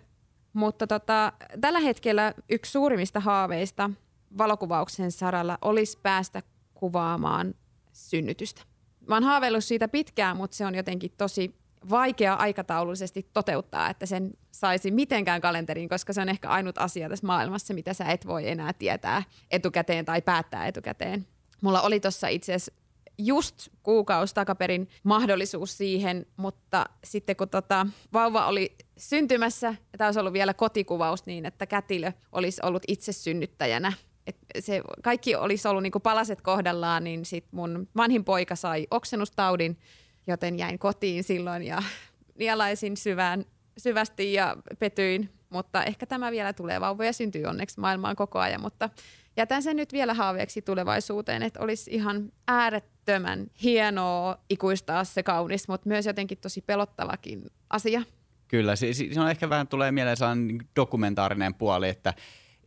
[0.60, 3.90] Mutta tota, tällä hetkellä yksi suurimmista haaveista
[4.38, 6.44] valokuvauksen saralla olisi päästä
[6.74, 7.54] kuvaamaan
[7.94, 8.62] synnytystä.
[9.08, 11.56] Mä oon haaveillut siitä pitkään, mutta se on jotenkin tosi
[11.90, 17.28] vaikea aikataulullisesti toteuttaa, että sen saisi mitenkään kalenteriin, koska se on ehkä ainut asia tässä
[17.28, 21.28] maailmassa, mitä sä et voi enää tietää etukäteen tai päättää etukäteen.
[21.62, 22.74] Mulla oli tuossa itse asiassa
[23.20, 30.20] just kuukausi takaperin mahdollisuus siihen, mutta sitten kun tota, vauva oli syntymässä, ja tämä olisi
[30.20, 33.94] ollut vielä kotikuvaus niin, että kätilö olisi ollut itse synnyttäjänä,
[34.28, 39.78] et se kaikki olisi ollut niinku palaset kohdallaan, niin sit mun vanhin poika sai oksennustaudin,
[40.28, 41.84] joten jäin kotiin silloin ja
[42.40, 43.46] nielaisin syvään,
[43.78, 45.30] syvästi ja petyin.
[45.50, 46.82] Mutta ehkä tämä vielä tulee.
[46.82, 48.90] Vauvoja syntyy onneksi maailmaan koko ajan, mutta
[49.38, 52.32] jätän sen nyt vielä haaveeksi tulevaisuuteen, että olisi ihan
[53.10, 58.02] äärettömän hienoa ikuistaa se kaunis, mutta myös jotenkin tosi pelottavakin asia.
[58.48, 62.14] Kyllä, se, se on ehkä vähän tulee mieleen sellainen dokumentaarinen puoli, että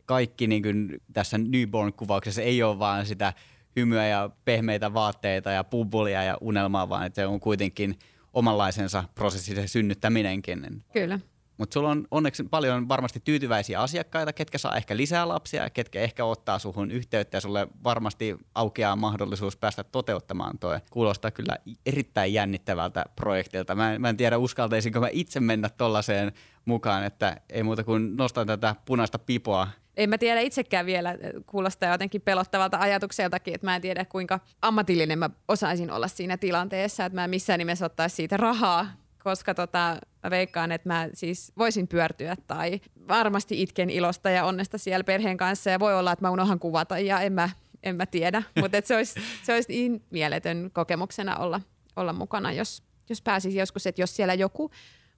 [0.05, 3.33] kaikki niin kuin tässä newborn-kuvauksessa ei ole vaan sitä
[3.75, 7.99] hymyä ja pehmeitä vaatteita ja pumpulia ja unelmaa, vaan että se on kuitenkin
[8.33, 10.83] omanlaisensa prosessi se synnyttäminenkin.
[10.93, 11.19] Kyllä.
[11.57, 16.25] Mutta sulla on onneksi paljon varmasti tyytyväisiä asiakkaita, ketkä saa ehkä lisää lapsia ketkä ehkä
[16.25, 20.79] ottaa suhun yhteyttä ja sulle varmasti aukeaa mahdollisuus päästä toteuttamaan toi.
[20.91, 23.75] Kuulostaa kyllä erittäin jännittävältä projektilta.
[23.75, 26.31] Mä, mä en tiedä uskaltaisinko mä itse mennä tollaiseen
[26.65, 31.91] mukaan, että ei muuta kuin nostan tätä punaista pipoa en mä tiedä itsekään vielä, kuulostaa
[31.91, 37.21] jotenkin pelottavalta ajatukseltakin, että mä en tiedä kuinka ammatillinen mä osaisin olla siinä tilanteessa, että
[37.21, 38.87] mä missään nimessä ottaisi siitä rahaa,
[39.23, 44.77] koska tota, mä veikkaan, että mä siis voisin pyörtyä tai varmasti itken ilosta ja onnesta
[44.77, 47.49] siellä perheen kanssa ja voi olla, että mä unohan kuvata ja en mä,
[47.83, 51.61] en mä tiedä, mutta se olisi, se olisi niin mieletön kokemuksena olla,
[51.95, 54.71] olla mukana, jos, jos pääsisi joskus, että jos siellä joku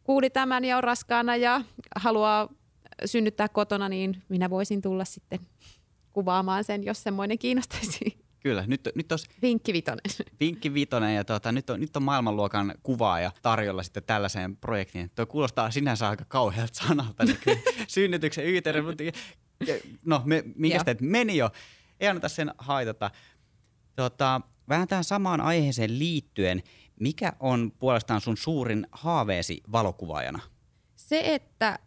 [0.04, 1.62] kuuli tämän ja on raskaana ja
[1.96, 2.50] haluaa
[3.06, 5.39] synnyttää kotona, niin minä voisin tulla sitten
[6.13, 8.24] kuvaamaan sen, jos semmoinen kiinnostaisi.
[8.45, 9.25] Kyllä, nyt, nyt tos...
[9.41, 10.01] Vinkki vitonen.
[10.39, 15.12] Vinkki vitonen ja tota, nyt, on, nyt on maailmanluokan kuvaaja tarjolla sitten tällaiseen projektiin.
[15.15, 17.38] Tuo kuulostaa sinänsä aika kauhealta sanalta, niin
[17.88, 19.03] synnytyksen yhteydessä, mutta
[20.05, 21.49] no me, minkä teet meni jo,
[21.99, 23.12] ei anneta sen haitata.
[23.95, 26.63] Tota, vähän tähän samaan aiheeseen liittyen,
[26.99, 30.39] mikä on puolestaan sun suurin haaveesi valokuvaajana?
[30.95, 31.79] Se, että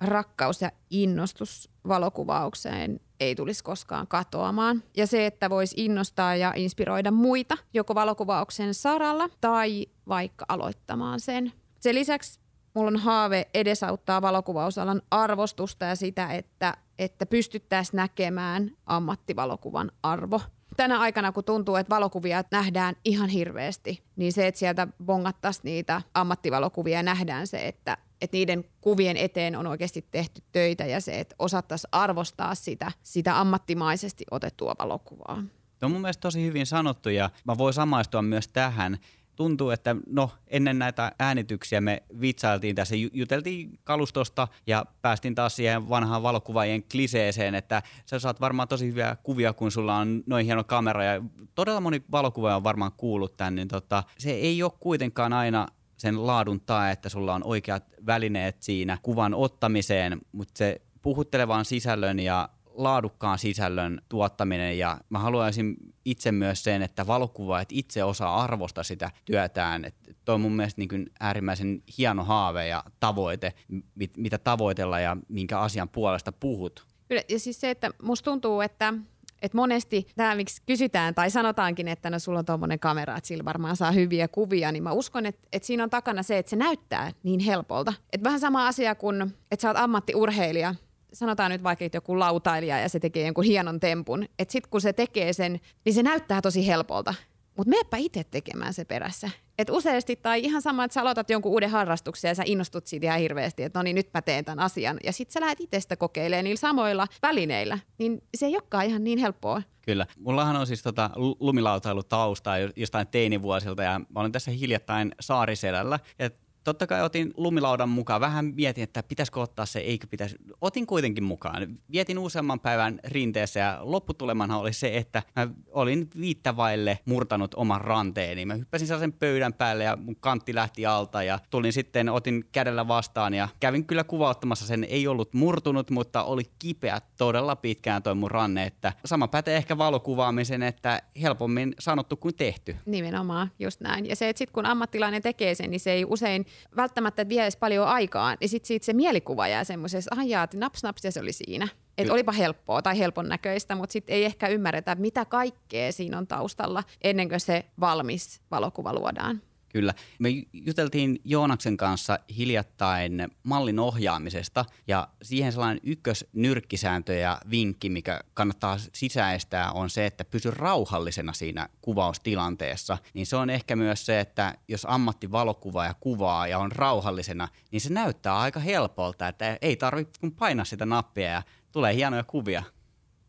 [0.00, 4.82] rakkaus ja innostus valokuvaukseen ei tulisi koskaan katoamaan.
[4.96, 11.52] Ja se, että voisi innostaa ja inspiroida muita joko valokuvauksen saralla tai vaikka aloittamaan sen.
[11.80, 12.40] Sen lisäksi
[12.74, 20.40] mulla on haave edesauttaa valokuvausalan arvostusta ja sitä, että, että pystyttäisiin näkemään ammattivalokuvan arvo.
[20.76, 26.02] Tänä aikana, kun tuntuu, että valokuvia nähdään ihan hirveästi, niin se, että sieltä bongattaisiin niitä
[26.14, 31.20] ammattivalokuvia ja nähdään se, että, että niiden kuvien eteen on oikeasti tehty töitä ja se,
[31.20, 35.42] että osattaisiin arvostaa sitä, sitä ammattimaisesti otettua valokuvaa.
[35.76, 38.98] Se on mun mielestä tosi hyvin sanottu ja mä voin samaistua myös tähän
[39.36, 45.88] tuntuu, että no ennen näitä äänityksiä me vitsailtiin tässä, juteltiin kalustosta ja päästiin taas siihen
[45.88, 50.64] vanhaan valokuvaajien kliseeseen, että sä saat varmaan tosi hyviä kuvia, kun sulla on noin hieno
[50.64, 51.22] kamera ja
[51.54, 56.26] todella moni valokuvaaja on varmaan kuullut tämän, niin tota, se ei ole kuitenkaan aina sen
[56.26, 62.48] laadun tae, että sulla on oikeat välineet siinä kuvan ottamiseen, mutta se puhuttelevan sisällön ja
[62.76, 69.10] laadukkaan sisällön tuottaminen ja mä haluaisin itse myös sen, että valokuvaajat itse osaa arvosta sitä
[69.24, 69.84] työtään.
[69.84, 73.54] Että toi on mun mielestä niin kuin äärimmäisen hieno haave ja tavoite,
[73.94, 76.86] mit, mitä tavoitella ja minkä asian puolesta puhut.
[77.08, 78.94] Kyllä, ja siis se, että musta tuntuu, että
[79.42, 83.44] et monesti tämä, miksi kysytään tai sanotaankin, että no sulla on tuommoinen kamera, että sillä
[83.44, 86.56] varmaan saa hyviä kuvia, niin mä uskon, että, että siinä on takana se, että se
[86.56, 87.94] näyttää niin helpolta.
[88.12, 90.74] Et vähän sama asia kuin, että sä oot ammattiurheilija
[91.12, 94.92] sanotaan nyt vaikka joku lautailija ja se tekee jonkun hienon tempun, että sitten kun se
[94.92, 97.14] tekee sen, niin se näyttää tosi helpolta.
[97.56, 99.30] Mutta meepä itse tekemään se perässä.
[99.58, 103.06] Et useasti, tai ihan sama, että sä aloitat jonkun uuden harrastuksen ja sä innostut siitä
[103.06, 104.96] ihan hirveästi, että no niin, nyt mä teen tämän asian.
[105.04, 107.78] Ja sitten sä lähdet itse sitä kokeilemaan niillä samoilla välineillä.
[107.98, 109.62] Niin se ei olekaan ihan niin helppoa.
[109.82, 110.06] Kyllä.
[110.18, 115.98] Mullahan on siis tota lumilautailutausta jostain teinivuosilta ja mä olin tässä hiljattain Saariselällä.
[116.18, 116.30] Ja
[116.66, 118.20] totta kai otin lumilaudan mukaan.
[118.20, 120.36] Vähän mietin, että pitäisikö ottaa se, eikö pitäisi.
[120.60, 121.78] Otin kuitenkin mukaan.
[121.92, 128.46] Vietin useamman päivän rinteessä ja lopputulemana oli se, että mä olin viittävaille murtanut oman ranteeni.
[128.46, 132.88] Mä hyppäsin sellaisen pöydän päälle ja mun kantti lähti alta ja tulin sitten, otin kädellä
[132.88, 134.84] vastaan ja kävin kyllä kuvauttamassa sen.
[134.84, 138.66] Ei ollut murtunut, mutta oli kipeä todella pitkään toi mun ranne.
[138.66, 142.76] Että sama pätee ehkä valokuvaamisen, että helpommin sanottu kuin tehty.
[142.86, 144.06] Nimenomaan, just näin.
[144.06, 147.56] Ja se, että sitten kun ammattilainen tekee sen, niin se ei usein välttämättä vie edes
[147.56, 151.20] paljon aikaa, niin sitten siitä se mielikuva jää semmoisessa, että jaa, naps naps ja se
[151.20, 151.68] oli siinä.
[151.98, 156.26] Että olipa helppoa tai helpon näköistä, mutta sitten ei ehkä ymmärretä, mitä kaikkea siinä on
[156.26, 159.42] taustalla ennen kuin se valmis valokuva luodaan.
[159.76, 159.94] Kyllä.
[160.18, 168.78] Me juteltiin Joonaksen kanssa hiljattain mallin ohjaamisesta ja siihen sellainen ykkösnyrkkisääntö ja vinkki, mikä kannattaa
[168.92, 172.98] sisäistää on se, että pysy rauhallisena siinä kuvaustilanteessa.
[173.14, 177.92] Niin se on ehkä myös se, että jos ammattivalokuvaaja kuvaa ja on rauhallisena, niin se
[177.92, 182.62] näyttää aika helpolta, että ei tarvitse kun painaa sitä nappia ja tulee hienoja kuvia.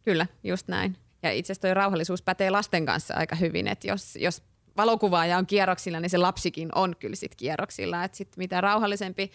[0.04, 0.98] Kyllä, just näin.
[1.24, 4.44] Ja itse asiassa rauhallisuus pätee lasten kanssa aika hyvin, että jos, jos
[4.78, 8.04] valokuvaaja on kierroksilla, niin se lapsikin on kyllä sit kierroksilla.
[8.04, 9.32] Et sit mitä rauhallisempi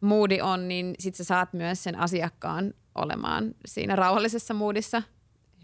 [0.00, 5.02] moodi on, niin sit sä saat myös sen asiakkaan olemaan siinä rauhallisessa moodissa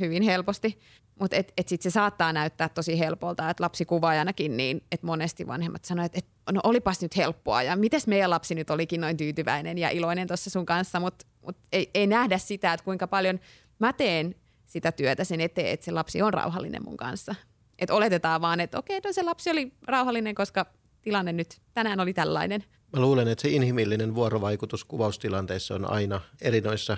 [0.00, 0.78] hyvin helposti.
[1.20, 5.84] Mutta et, et sitten se saattaa näyttää tosi helpolta, että lapsikuvaajanakin niin, että monesti vanhemmat
[5.84, 9.78] sanoivat, että et, no olipas nyt helppoa ja mites meidän lapsi nyt olikin noin tyytyväinen
[9.78, 13.40] ja iloinen tuossa sun kanssa, mutta mut ei, ei nähdä sitä, että kuinka paljon
[13.78, 14.34] mä teen
[14.66, 17.34] sitä työtä sen eteen, että se lapsi on rauhallinen mun kanssa.
[17.82, 20.66] Että oletetaan vaan, että okei, no se lapsi oli rauhallinen, koska
[21.02, 22.64] tilanne nyt tänään oli tällainen.
[22.96, 26.96] Mä luulen, että se inhimillinen vuorovaikutus kuvaustilanteissa on aina eri noissa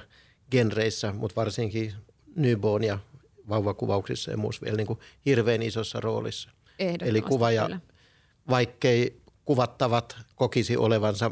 [0.51, 1.93] genreissä, mutta varsinkin
[2.37, 2.99] newborn ja
[3.49, 6.51] vauvakuvauksissa ja muussa vielä niin kuin hirveän isossa roolissa.
[6.79, 7.81] Eli kuvaaja, kyllä.
[8.51, 11.31] vaikkei kuvattavat kokisi olevansa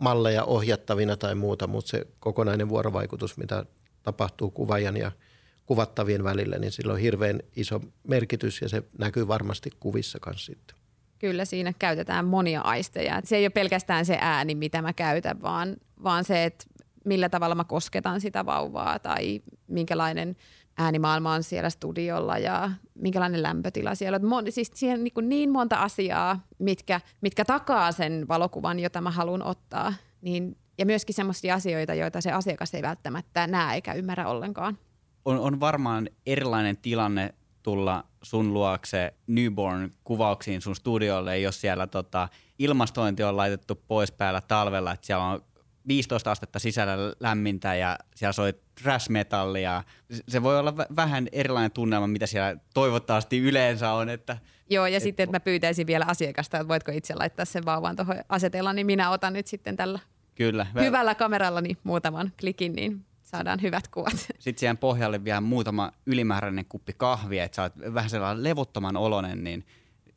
[0.00, 3.64] malleja ohjattavina tai muuta, mutta se kokonainen vuorovaikutus, mitä
[4.02, 5.12] tapahtuu kuvaajan ja–
[5.68, 10.76] kuvattavien välillä, niin sillä on hirveän iso merkitys ja se näkyy varmasti kuvissa kanssa sitten.
[11.18, 13.20] Kyllä siinä käytetään monia aisteja.
[13.24, 16.64] Se ei ole pelkästään se ääni, mitä mä käytän, vaan, vaan se, että
[17.04, 20.36] millä tavalla mä kosketan sitä vauvaa tai minkälainen
[20.78, 24.52] äänimaailma on siellä studiolla ja minkälainen lämpötila siellä on.
[24.52, 29.94] Siis siihen niin, niin monta asiaa, mitkä, mitkä takaa sen valokuvan, jota mä haluan ottaa.
[30.20, 34.78] Niin, ja myöskin sellaisia asioita, joita se asiakas ei välttämättä näe eikä ymmärrä ollenkaan
[35.24, 42.28] on, on varmaan erilainen tilanne tulla sun luokse newborn-kuvauksiin sun studiolle, jos siellä tota,
[42.58, 45.44] ilmastointi on laitettu pois päällä talvella, että siellä on
[45.88, 49.84] 15 astetta sisällä lämmintä ja siellä soi trash metallia.
[50.28, 54.08] Se voi olla vähän erilainen tunnelma, mitä siellä toivottavasti yleensä on.
[54.08, 54.38] Että,
[54.70, 57.96] Joo, ja et, sitten, että mä pyytäisin vielä asiakasta, että voitko itse laittaa sen vauvan
[57.96, 59.98] tuohon asetella, niin minä otan nyt sitten tällä
[60.34, 60.66] Kyllä.
[60.80, 64.16] hyvällä kameralla niin muutaman klikin, niin saadaan hyvät kuvat.
[64.38, 69.44] Sitten siihen pohjalle vielä muutama ylimääräinen kuppi kahvia, että sä oot vähän sellainen levottoman olonen,
[69.44, 69.64] niin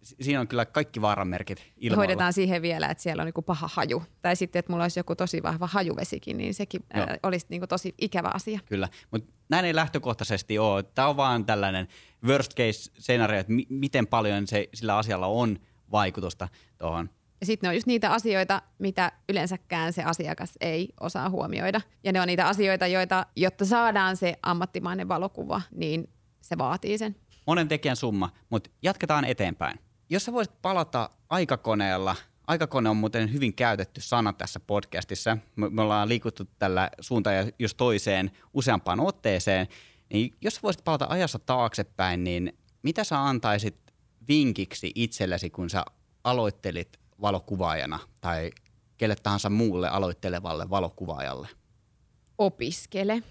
[0.02, 2.00] siinä on kyllä kaikki vaaranmerkit ilmalla.
[2.00, 4.04] Hoidetaan siihen vielä, että siellä on niinku paha haju.
[4.22, 7.04] Tai sitten, että mulla olisi joku tosi vahva hajuvesikin, niin sekin Joo.
[7.04, 8.60] äh, olisi niinku tosi ikävä asia.
[8.66, 10.84] Kyllä, mutta näin ei lähtökohtaisesti ole.
[10.84, 11.88] Tämä on vaan tällainen
[12.26, 15.60] worst case scenario, että mi- miten paljon se, sillä asialla on
[15.92, 16.48] vaikutusta
[16.78, 17.10] tuohon.
[17.42, 21.82] Ja sitten ne on just niitä asioita, mitä yleensäkään se asiakas ei osaa huomioida.
[22.04, 26.10] Ja ne on niitä asioita, joita, jotta saadaan se ammattimainen valokuva, niin
[26.42, 27.16] se vaatii sen.
[27.48, 29.80] Monen tekijän summa, mutta jatketaan eteenpäin.
[30.10, 32.16] Jos sä voisit palata aikakoneella,
[32.48, 35.38] aikakone on muuten hyvin käytetty sana tässä podcastissa.
[35.56, 39.68] Me, me ollaan liikuttu tällä suuntaan ja jos toiseen useampaan otteeseen.
[40.14, 43.78] Niin jos voisit palata ajassa taaksepäin, niin mitä sä antaisit
[44.28, 45.86] vinkiksi itsellesi, kun sä
[46.24, 48.52] aloittelit valokuvaajana tai
[48.98, 51.48] kelle tahansa muulle aloittelevalle valokuvaajalle?
[52.38, 53.24] Opiskele.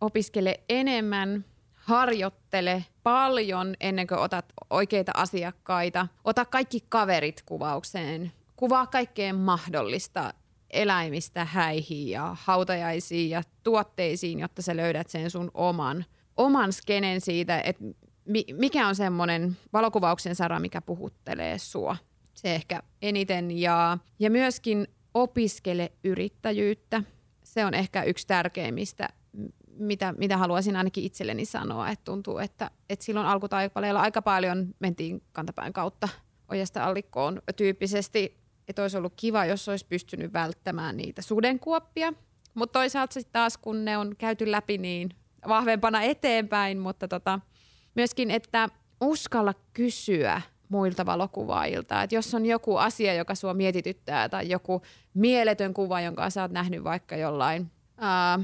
[0.00, 6.08] Opiskele enemmän, harjoittele paljon ennen kuin otat oikeita asiakkaita.
[6.24, 8.32] Ota kaikki kaverit kuvaukseen.
[8.56, 10.34] Kuvaa kaikkeen mahdollista
[10.70, 16.04] eläimistä häihin ja hautajaisiin ja tuotteisiin, jotta sä löydät sen sun oman,
[16.36, 17.84] oman skenen siitä, että
[18.24, 21.96] mi- mikä on semmoinen valokuvauksen sara, mikä puhuttelee sua.
[22.42, 23.50] Se ehkä eniten.
[23.50, 27.02] Ja, ja myöskin opiskele yrittäjyyttä.
[27.44, 29.08] Se on ehkä yksi tärkeimmistä,
[29.78, 31.88] mitä, mitä haluaisin ainakin itselleni sanoa.
[31.88, 36.08] Että tuntuu, että, että silloin alkutaipaleella aika paljon mentiin kantapään kautta
[36.48, 38.42] ojasta allikkoon tyyppisesti.
[38.68, 42.12] Että olisi ollut kiva, jos olisi pystynyt välttämään niitä sudenkuoppia.
[42.54, 45.10] Mutta toisaalta sitten taas, kun ne on käyty läpi, niin
[45.48, 46.78] vahvempana eteenpäin.
[46.78, 47.40] Mutta tota,
[47.94, 48.68] myöskin, että
[49.00, 52.02] uskalla kysyä muilta valokuvaajilta.
[52.02, 54.82] Että jos on joku asia, joka sua mietityttää tai joku
[55.14, 58.38] mieletön kuva, jonka sä oot nähnyt vaikka jollain ää,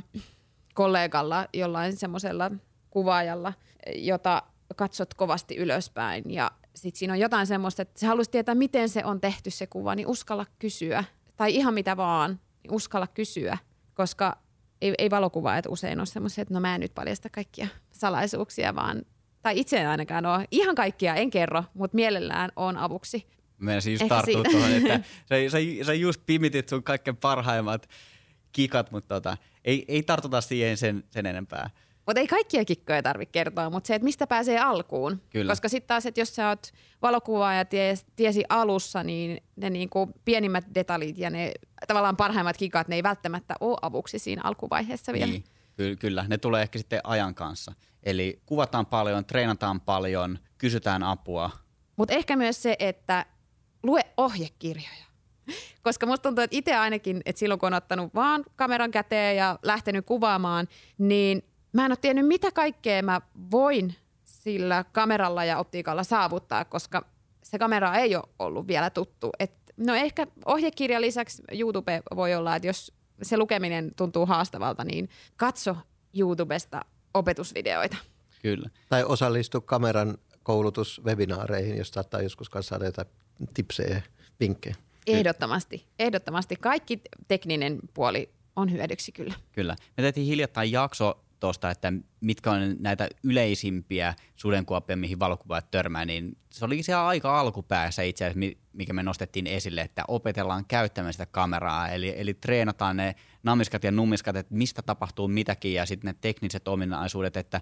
[0.75, 2.51] kollegalla, jollain semmoisella
[2.91, 3.53] kuvaajalla,
[3.97, 4.43] jota
[4.77, 9.05] katsot kovasti ylöspäin ja sitten siinä on jotain semmoista, että sä haluaisit tietää, miten se
[9.05, 11.05] on tehty se kuva, niin uskalla kysyä.
[11.37, 13.59] Tai ihan mitä vaan, niin uskalla kysyä,
[13.95, 14.37] koska
[14.81, 19.03] ei, ei valokuvaajat usein ole semmoisia, että no mä en nyt paljasta kaikkia salaisuuksia, vaan
[19.43, 20.45] tai itse en ainakaan ole.
[20.51, 23.27] Ihan kaikkia en kerro, mutta mielellään on avuksi.
[23.59, 27.89] Meidän siis tarttuu tuohon, että sä, sä, sä just pimitit sun kaikkein parhaimmat
[28.53, 31.71] kikat, mutta tota, ei, ei tartuta siihen sen, sen enempää.
[32.07, 35.23] Mutta ei kaikkia kikkoja tarvitse kertoa, mutta se, että mistä pääsee alkuun.
[35.31, 35.53] Kyllä.
[35.53, 36.73] Koska sitten taas, että jos sä oot
[37.03, 41.53] valokuvaaja ties, tiesi alussa, niin ne niinku pienimmät detaljit ja ne
[41.89, 45.33] tavallaan parhaimmat kikat, ne ei välttämättä ole avuksi siinä alkuvaiheessa vielä.
[45.33, 45.45] Niin,
[45.79, 46.25] ky- kyllä.
[46.29, 47.73] Ne tulee ehkä sitten ajan kanssa.
[48.03, 51.51] Eli kuvataan paljon, treenataan paljon, kysytään apua.
[51.97, 53.27] Mutta ehkä myös se, että
[53.83, 55.05] lue ohjekirjoja.
[55.85, 59.59] Koska musta tuntuu, että itse ainakin, että silloin kun on ottanut vaan kameran käteen ja
[59.63, 66.05] lähtenyt kuvaamaan, niin mä en ole tiennyt, mitä kaikkea mä voin sillä kameralla ja optiikalla
[66.05, 67.07] saavuttaa, koska
[67.43, 69.31] se kamera ei ole ollut vielä tuttu.
[69.39, 75.09] Et, no ehkä ohjekirjan lisäksi YouTube voi olla, että jos se lukeminen tuntuu haastavalta, niin
[75.37, 75.77] katso
[76.19, 77.97] YouTubesta opetusvideoita.
[78.43, 78.69] Kyllä.
[78.89, 83.09] Tai osallistu kameran koulutuswebinaareihin, jos saattaa joskus kanssa saada jotain
[83.55, 84.03] tipsejä,
[84.41, 84.77] vinkkejä.
[85.07, 86.57] Ehdottomasti, ehdottomasti.
[86.57, 89.35] Kaikki tekninen puoli on hyödyksi kyllä.
[89.53, 89.77] Kyllä.
[89.97, 96.37] Me tehtiin hiljattain jakso tuosta, että mitkä on näitä yleisimpiä sudenkuoppia, mihin valokuvaajat törmää, niin
[96.51, 101.13] se oli siellä aika alkupäässä itse asiassa, mi- mikä me nostettiin esille, että opetellaan käyttämään
[101.13, 106.09] sitä kameraa, eli, eli treenataan ne namiskat ja nummiskat, että mistä tapahtuu mitäkin, ja sitten
[106.09, 107.61] ne tekniset ominaisuudet, että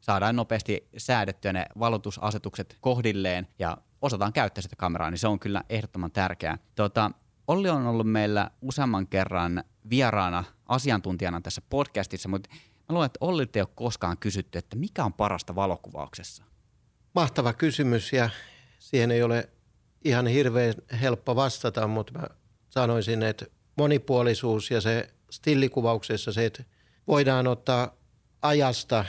[0.00, 5.62] saadaan nopeasti säädettyä ne valotusasetukset kohdilleen, ja osataan käyttää sitä kameraa, niin se on kyllä
[5.68, 6.58] ehdottoman tärkeää.
[6.74, 7.10] Tota,
[7.46, 12.48] Olli on ollut meillä useamman kerran vieraana asiantuntijana tässä podcastissa, mutta
[12.88, 16.44] mä luulen, että Olli ei ole koskaan kysytty, että mikä on parasta valokuvauksessa?
[17.14, 18.30] Mahtava kysymys ja
[18.78, 19.48] siihen ei ole
[20.04, 22.26] ihan hirveän helppo vastata, mutta mä
[22.68, 23.46] sanoisin, että
[23.76, 26.64] monipuolisuus ja se stillikuvauksessa se, että
[27.06, 27.94] voidaan ottaa
[28.42, 29.04] ajasta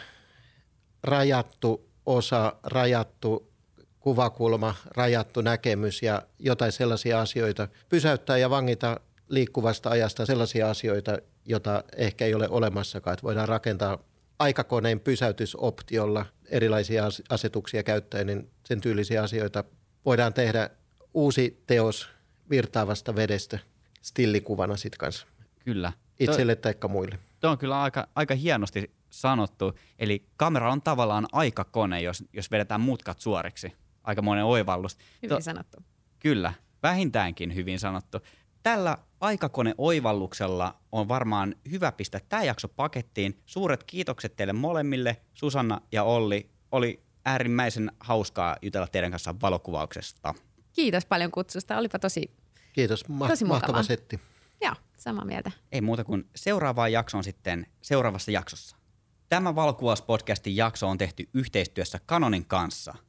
[1.03, 3.53] rajattu osa, rajattu
[3.99, 7.67] kuvakulma, rajattu näkemys ja jotain sellaisia asioita.
[7.89, 11.17] Pysäyttää ja vangita liikkuvasta ajasta sellaisia asioita,
[11.47, 13.13] jota ehkä ei ole olemassakaan.
[13.13, 13.97] Että voidaan rakentaa
[14.39, 19.63] aikakoneen pysäytysoptiolla erilaisia as- asetuksia käyttäen, niin sen tyylisiä asioita
[20.05, 20.69] voidaan tehdä
[21.13, 22.09] uusi teos
[22.49, 23.59] virtaavasta vedestä
[24.01, 25.27] stillikuvana sitten kanssa
[25.65, 25.93] Kyllä.
[26.19, 27.19] itselle tai muille.
[27.39, 29.73] Tuo on kyllä aika, aika hienosti sanottu.
[29.99, 33.71] Eli kamera on tavallaan aikakone, jos, jos vedetään mutkat suoriksi.
[34.03, 34.97] Aikamoinen oivallus.
[35.23, 35.77] Hyvin To- sanottu.
[36.19, 38.19] Kyllä, vähintäänkin hyvin sanottu.
[38.63, 43.41] Tällä aikakoneoivalluksella on varmaan hyvä pistää tämä jakso pakettiin.
[43.45, 46.49] Suuret kiitokset teille molemmille, Susanna ja Olli.
[46.71, 50.33] Oli äärimmäisen hauskaa jutella teidän kanssa valokuvauksesta.
[50.73, 51.77] Kiitos paljon kutsusta.
[51.77, 52.31] Olipa tosi,
[52.73, 53.59] Kiitos, Ma- Tosi mukavaa.
[53.59, 54.19] mahtava setti.
[54.61, 55.51] joo, samaa mieltä.
[55.71, 58.77] Ei muuta kuin seuraavaan jaksoon sitten seuraavassa jaksossa.
[59.29, 62.93] Tämä valokuvauspodcastin jakso on tehty yhteistyössä Canonin kanssa–